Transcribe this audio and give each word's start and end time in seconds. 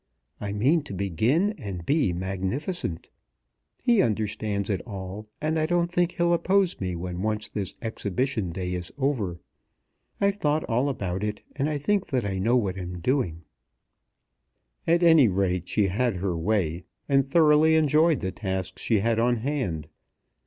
I 0.39 0.51
mean 0.51 0.81
to 0.85 0.95
begin 0.95 1.51
and 1.59 1.85
be 1.85 2.11
magnificent. 2.11 3.09
He 3.85 4.01
understands 4.01 4.67
it 4.71 4.81
all, 4.87 5.27
and 5.39 5.59
I 5.59 5.67
don't 5.67 5.91
think 5.91 6.13
he'll 6.13 6.33
oppose 6.33 6.81
me 6.81 6.95
when 6.95 7.21
once 7.21 7.47
this 7.47 7.75
exhibition 7.83 8.51
day 8.51 8.73
is 8.73 8.91
over. 8.97 9.39
I've 10.19 10.37
thought 10.37 10.63
all 10.63 10.89
about 10.89 11.23
it, 11.23 11.41
and 11.55 11.69
I 11.69 11.77
think 11.77 12.07
that 12.07 12.25
I 12.25 12.37
know 12.39 12.55
what 12.55 12.79
I'm 12.79 12.99
doing." 12.99 13.43
At 14.87 15.03
any 15.03 15.27
rate, 15.27 15.67
she 15.67 15.89
had 15.89 16.15
her 16.15 16.35
way, 16.35 16.85
and 17.07 17.23
thoroughly 17.23 17.75
enjoyed 17.75 18.21
the 18.21 18.31
task 18.31 18.79
she 18.79 19.01
had 19.01 19.19
on 19.19 19.35
hand. 19.35 19.87